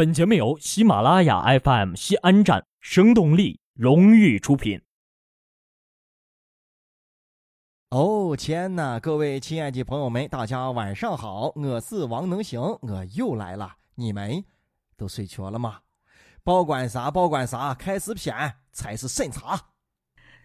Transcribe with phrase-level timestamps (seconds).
[0.00, 4.80] 本节目由喜马拉雅 FM 西安站生动力荣誉出品。
[7.90, 13.76] 哦天呐，各位亲爱的朋友们，大家晚上好，我是王能行，我又来了。
[13.94, 14.42] 你们
[14.96, 15.80] 都睡着了吗？
[16.42, 17.10] 保管啥？
[17.10, 17.74] 保管啥？
[17.74, 19.69] 开始片才是审查。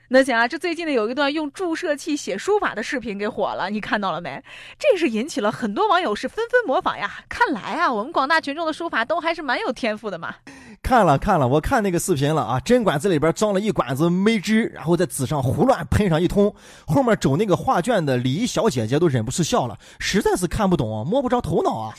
[0.09, 4.43] 那行啊，这最近呢有一段用注射器写书法的视频给火了，你看到了没？
[4.77, 7.11] 这是引起了很多网友是纷纷模仿呀。
[7.27, 10.35] 看来啊，我们广大群众的书法都还是蛮有天赋的嘛。
[10.83, 16.53] 看了看了，我看那个视频了啊，针管子里边装了一管子梅汁，然后在纸上胡乱喷上一通。
[16.85, 21.95] 后面走那个画卷的礼仪小姐姐都忍不住笑了，实在是看不懂，摸不着头脑啊。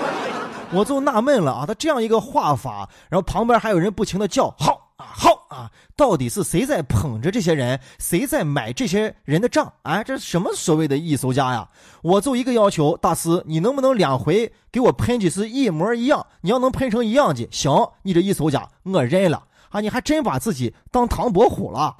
[0.72, 4.83] 我就纳闷了啊，他这样一个画法，然后旁边还有人不停的叫好。
[4.96, 5.68] 啊好啊！
[5.96, 7.80] 到底是谁在捧着这些人？
[7.98, 9.72] 谁在买这些人的账？
[9.82, 11.68] 哎，这是什么所谓的艺术家呀？
[12.02, 16.24] 我就一个要求，大师，你能不能两回给我喷的是一模一样？
[16.42, 17.72] 你要能喷成一样的，行，
[18.02, 19.80] 你这艺术家我认了啊！
[19.80, 21.96] 你还真把自己当唐伯虎了。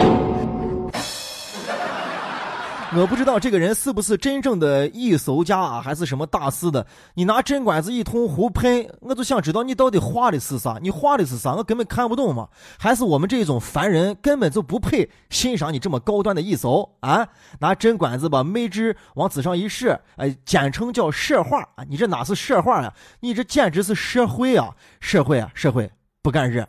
[2.96, 6.86] 我不知道这个人是不是真正的艺术家啊，还是什么大师的？
[7.14, 10.78] 你拿针管子一通胡喷，我就想知道你到底画的是啥？
[10.80, 11.54] 你画的是啥？
[11.54, 12.48] 我根本看不懂嘛。
[12.78, 17.26] 还是我们这种凡人根本就不配欣赏你这么高端的艺术啊？
[17.58, 21.84] 拿针管子把梅汁往纸上一射，哎，简称叫射画啊！
[21.88, 22.94] 你这哪是射画呀？
[23.18, 24.70] 你这简直是社会啊！
[25.00, 25.50] 社会啊！
[25.52, 25.90] 社会
[26.22, 26.64] 不干热。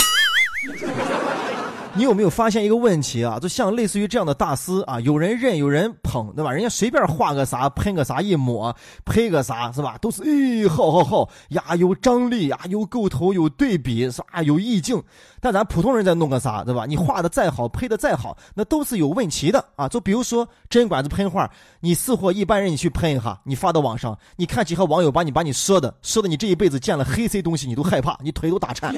[1.98, 3.40] 你有没有发现一个问题啊？
[3.40, 6.52] 就像类似于这样的大师啊，有人认，有人捧，对吧？
[6.52, 9.98] 人家随便画个啥，喷个啥一抹，配个啥，是吧？
[10.02, 14.42] 都是哎，好好好呀，有张力呀，有构图，有对比，是吧？
[14.44, 15.02] 有意境。
[15.40, 16.86] 但咱普通人在弄个啥，对吧？
[16.86, 19.88] 你画的再好，配的再好，那都是有问题的啊。
[19.88, 21.50] 就比如说针管子喷画，
[21.80, 28.94] 你似乎一般人你去喷一下，你发到网上，你看几个网友把你把你说的说的，你这一辈子见了黑色东西你都害怕，你腿都打颤。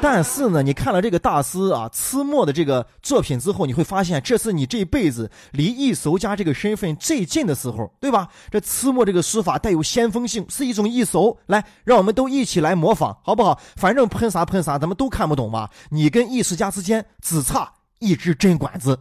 [0.00, 8.28] 但是呢，你看了这个大师啊，慈墨的这个作品之后，你会发现，这是你这辈子离艺术家这个身份最近的时候，对吧？
[8.50, 11.36] 这慈墨这个书法带有先锋性，是一种艺术。
[11.46, 13.60] 来，让我们都一起来模仿，好不好？
[13.76, 15.68] 反正喷啥喷啥，咱们都看不懂嘛。
[15.90, 18.96] 你跟艺术家之间只差一支针管子。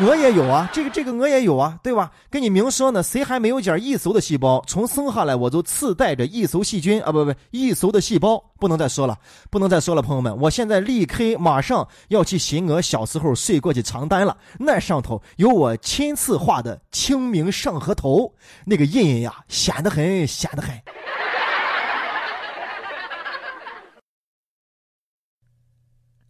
[0.00, 2.12] 我也有啊，这个这个我也有啊，对吧？
[2.30, 4.62] 跟你明说呢，谁还没有点异俗的细胞？
[4.64, 9.18] 从生下来我就自带着异俗细菌啊，不不，异俗的细胞，不能再说了，
[9.50, 18.32] 不能再说了，朋友们，我现在立刻马上要去寻我小时候睡过的床单了，那上头有我亲自画的《清明上河图》，
[18.66, 20.72] 那个印印呀，显得很，显得很。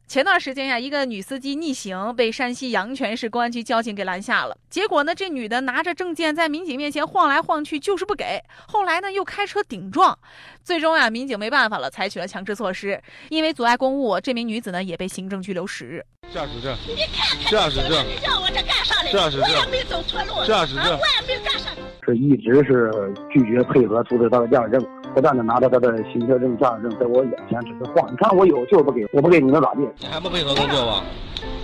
[0.08, 4.56] 前段时间呀，一个女司机逆行被山西阳泉市公安局交警给拦下了。
[4.70, 8.42] 结果呢，这女的拿着证件在民警面前晃来晃去，就是不给。
[8.66, 10.18] 后来呢，又开车顶撞，
[10.64, 12.98] 最终呀，民警没办法了，采取了强制措施。
[13.28, 16.02] 因为阻碍公务，这名女子呢也被行政拘留十日。
[16.32, 19.12] 驾驶证，你看看驾驶证，你叫我这干啥嘞？
[19.12, 21.68] 驾驶证，我也没走错路，驾驶证，我也没干啥。
[22.06, 22.90] 是一直是
[23.30, 24.82] 拒绝配合出示他的驾驶证，
[25.18, 28.08] 不断的拿着他的行车证、驾驶证在我眼前只是晃。
[28.08, 29.80] 你看我有就是不给，我不给你能咋地？
[29.98, 31.02] 你还不配合工作吧？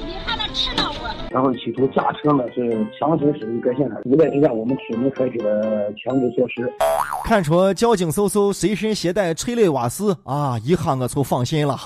[0.05, 1.09] 你还能吃到我？
[1.31, 6.69] 然后企图驾车呢是强行驶入该线，无奈之下我们只能采取了强制措施。
[7.23, 11.79] 看出交警搜搜随身携带催泪瓦斯啊，一下我就放心了。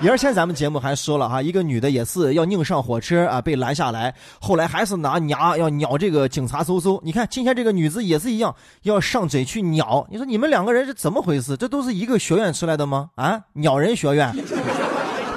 [0.00, 7.00] 原先咱们节目还说了哈，一个女的也是要硬上火车啊，被拦下来，后来还是拿牙要咬这个警察叔叔。
[7.04, 10.06] 你看今天这个女子也是一样，要上嘴去咬。
[10.08, 11.56] 你说你们两个人是怎么回事？
[11.56, 13.10] 这都是一个学院出来的吗？
[13.16, 14.32] 啊，咬人学院。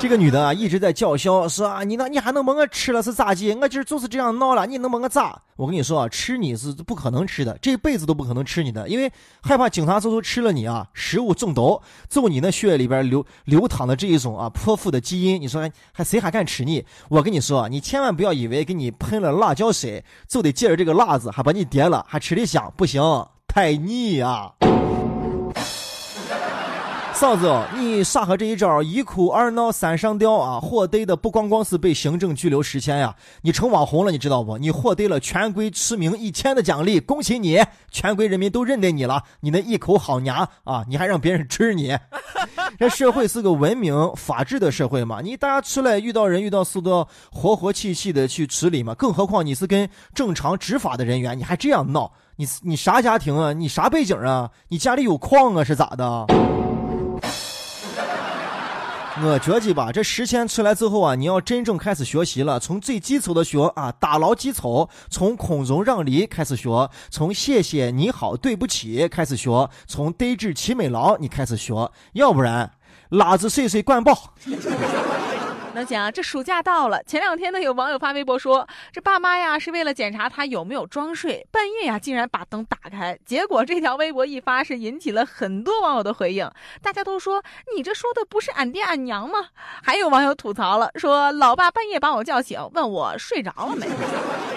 [0.01, 3.55] 这个女的啊，一直在叫嚣，说啊，你那你还能把我吃了是咋的？
[3.61, 5.39] 我今儿就是这样闹了，你能把我咋？
[5.57, 9.11] 我跟你说啊，吃你是不可能吃的，这辈子都不可能吃你的，因为
[9.43, 11.79] 害怕警察叔叔吃了你啊，食物中毒，
[12.09, 16.83] 就你那血液里边流流淌的这一种啊泼妇的基因，你说还谁还敢吃你？
[17.07, 23.03] 我跟你说，你千万不要以为给你喷了辣椒水就得借着这个辣子还把你点了，还吃的香，不行，
[23.47, 24.51] 太腻啊！
[27.21, 30.59] 嫂子，你耍和这一招一哭二闹三上吊啊！
[30.59, 34.57] 获得的不光光是被行政拘留十天呀，你成网红了，你知道不？
[34.57, 37.59] 你获得了全国驰名一千的奖励，恭喜你！
[37.91, 40.83] 全国人民都认得你了，你那一口好娘啊！
[40.89, 41.95] 你还让别人吃你？
[42.79, 45.21] 这社会是个文明法治的社会嘛？
[45.21, 48.95] 你大家出来遇到人遇到事都要和和气气的去处理嘛？
[48.95, 52.11] 更何况你是跟正常执法的人员，你还这样闹？
[52.37, 53.53] 你你啥家庭啊？
[53.53, 54.49] 你啥背景啊？
[54.69, 55.63] 你家里有矿啊？
[55.63, 56.25] 是咋的？
[59.19, 72.71] 我觉得吧，这实践出来之后啊，你要真正开始学习了，从最基础的学啊，打牢基础，从孔融让梨开始学，从谢谢你好对不起开始学，从对峙齐美劳你开始学，要不然
[73.09, 74.33] 拉子碎碎灌爆。
[75.73, 86.49] 能讲，这暑假到了，前两天呢，有网友发微博说，这爸妈呀是为了检查他有没有装睡，半夜呀竟然把灯打开，结果这条微博一发，是引起了很多网友的回应，
[86.81, 87.41] 大家都说
[87.75, 89.37] 你这说的不是俺爹俺娘吗？
[89.81, 93.87] 还有网友吐槽了，说老爸半夜把我叫醒，问我睡着了没。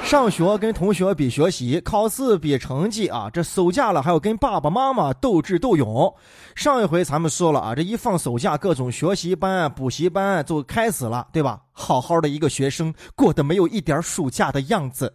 [0.02, 6.14] 上学跟同学比学习，考试比成绩啊，这暑假了还要跟爸爸妈妈斗智斗勇。
[6.55, 11.60] 上一回咱们说了啊，这一放暑假，各种学习班、补习班就开始死了，对吧？
[11.72, 15.12] 好好的一个学生，过得没有一点暑假的样子。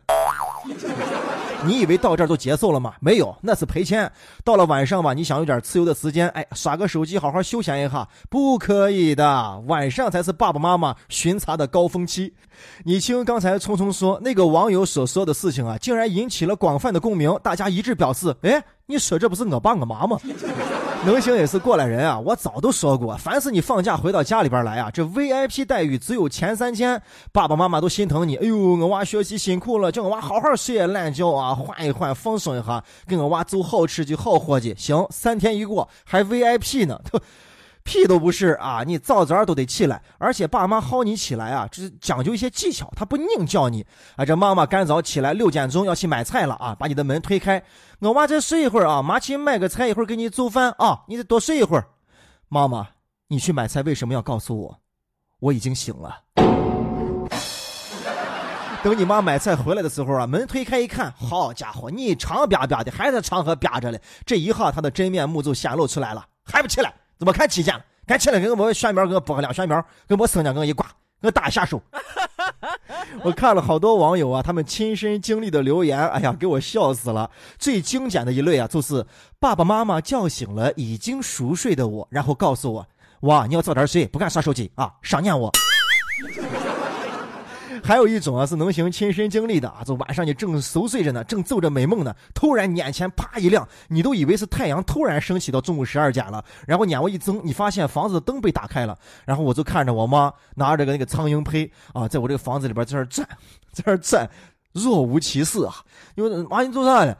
[1.66, 2.94] 你以为到这儿就结束了吗？
[3.02, 4.10] 没有，那是赔钱。
[4.46, 9.60] 到了晚上吧，你想有点自由的时间，哎，耍个手机，好好休闲一下，不可以的。
[9.66, 12.36] 晚上才是爸爸妈妈巡查的高峰期。
[12.86, 20.20] 你听刚才聪聪说那个网友所说的事情啊，竟然引起了广泛的共鸣，大家一致表示，哎，你说这不是我爸我妈吗？
[21.06, 22.20] 能行也是过来人啊！
[22.20, 27.02] 我早都说过，凡是你放假回到家里边来啊，这 VIP 待遇只有前三天，
[27.32, 28.36] 爸爸妈妈都心疼你。
[28.36, 34.76] 哎呦，我娃学习辛苦了，叫我娃好好睡懒觉啊，换一换，放松一下，给我娃做好吃的好伙计。
[34.78, 37.00] 行，三天一过，还 VIP 呢。
[37.90, 38.84] 屁都不是啊！
[38.86, 43.84] 你早早都得起来，而且爸妈薅你起来啊，这是讲究一些技巧，他不硬叫你
[44.16, 44.24] 啊。
[44.24, 47.64] 这妈妈赶早起来，六点钟要去买菜了啊，把你的门推开，
[47.98, 51.88] 我娃再睡一会儿啊，妈去买个菜，一会儿给你做饭啊，你得多睡一会儿。
[52.48, 52.88] 妈妈，
[53.28, 54.80] 你去买菜为什么要告诉我？
[55.40, 56.16] 我已经醒了。
[58.84, 64.00] 等你妈买菜回来的时候啊，门推开一看，好家伙，你长吧吧的，还在长河吧着嘞。
[64.28, 66.94] 这一下，他的真面目就显露出来了，还不起来？
[67.20, 67.84] 怎么看起见了？
[68.08, 70.88] 赶起来给我旋苗，给我剥个两宣苗，给我生姜，给我一挂，
[71.22, 71.80] 给我打一下手。
[73.24, 77.30] 我看了好多网友啊，他们亲身经历的留言，哎呀，给我笑死了。
[77.58, 79.06] 最精简的一类啊，就是
[79.38, 82.88] 爸爸妈妈叫醒了已经熟睡的我，然后告诉我：
[83.22, 85.52] 哇，你要早点睡，不敢刷手机啊，少念我。
[87.84, 103.28] 还有一种啊，是能行亲身经历的啊，就晚上你正熟睡着呢，正做着美梦呢，突然眼前啪一亮，你都以为是太阳突然升起到中午十二点了，然后眼窝一睁，你发现房子的灯被打开了，然后我就看着我妈拿着个那个苍蝇拍啊，在我这个房子里边在那转，
[103.72, 104.30] 在那转，
[104.74, 105.76] 若无其事啊。
[106.16, 107.16] 因为妈你做啥呢？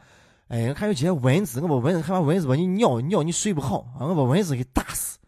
[0.48, 5.18] 哎，看有几些蚊子，我把蚊子，害怕蚊子把你尿尿，你睡不好啊，我把蚊子给打死。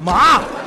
[0.00, 0.65] 妈。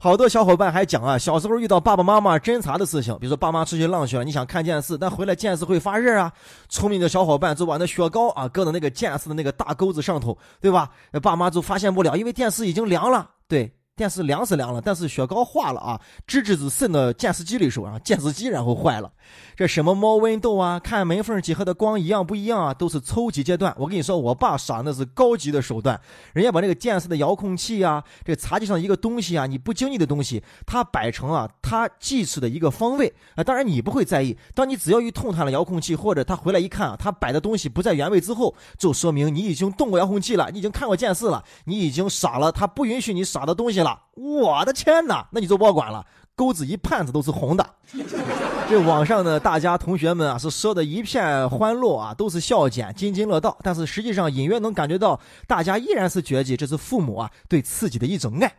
[0.00, 6.32] 好多小伙伴还讲啊，小时候遇到爸爸妈妈侦查的事情，比如说爸妈出去浪去了，你想看电视，但回来电视会发热啊。
[6.68, 10.90] 聪明的小伙伴就把那雪糕啊搁到那个电视的那个大钩子上头，对吧？
[11.22, 13.30] 爸妈就发现不了，因为电视已经凉了。
[13.46, 13.77] 对。
[13.98, 19.10] 电视凉是凉了，但是雪糕化了啊，吱吱子渗到电视机里时候啊，电视机然后坏了。
[19.56, 23.74] 这什么猫温度啊，看门缝几何的光一样不一样啊，都是初级阶段。
[23.76, 26.00] 我跟你说，我爸耍那是高级的手段，
[26.32, 33.42] 人家把这个电视的遥控器啊，这茶几上一个东西啊，你不经意的东西，他摆成啊，他计时的一个方位啊。
[33.42, 43.87] 当然你不会在意，当你只要一痛探了遥控器，或者他回来一看啊，他摆的东西不在原位之后，就说明你已经动过遥控器了，你已经看过电视了，你已经耍了他不允许你耍的东西了。
[44.14, 46.04] 我的天哪，那你就别管了，
[46.34, 47.64] 钩子一盼子都是红的。
[48.68, 53.56] 这网上的大家同学们啊，是说的一片欢乐啊，都是笑点，津津乐道。
[53.62, 58.52] 但是实际上隐约能感觉到，大家依然是觉得这是父母啊对自己的一种爱。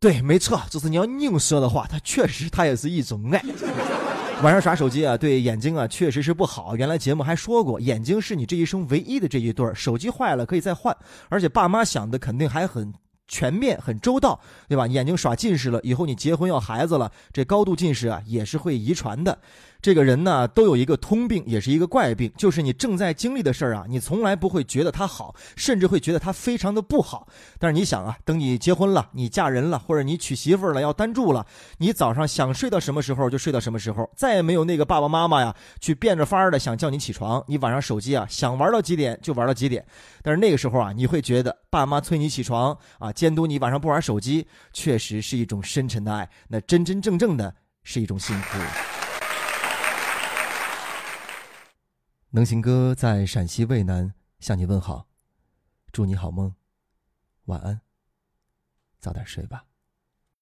[0.00, 3.40] 对，没错，就是你要硬说的话，它确实它也是一种爱。
[4.42, 6.74] 晚上耍手机啊，对眼睛啊确实是不好。
[6.74, 10.94] 原来节目还说过，眼睛是你这一生唯一的这一对儿，手机坏了可以再换。
[11.28, 12.92] 而且爸妈想的肯定还很。
[13.26, 14.38] 全面很周到，
[14.68, 14.86] 对吧？
[14.86, 19.38] 眼睛耍近视了，以后你结婚要孩子了，这高度近视啊也是会遗传的。
[19.80, 27.28] 这个人呢，都有一个通病，也是一个怪病，就是你正在经历的事儿啊，你从来不会觉得它好，甚至会觉得它非常的不好。
[27.58, 31.44] 但是你想啊，等你结婚了，你嫁人了，或者你娶媳妇了，要单住了，
[31.76, 37.44] 你早上想睡到什么时候就睡到什么时候，再也没有那个爸爸妈妈呀去变着法儿的想叫你起床。
[37.46, 39.84] 你晚上手机啊想玩到几点就玩到几点。
[40.22, 48.58] 但是那个时候啊，你会觉得爸妈催你起床啊，监督你晚上不玩手机，确实是一种深沉的爱，那真真正正的是一种幸福。
[52.28, 55.06] 能行哥在陕西渭南向你问好，
[55.90, 56.54] 祝你好梦，
[57.46, 57.80] 晚安，
[59.00, 59.64] 早点睡吧。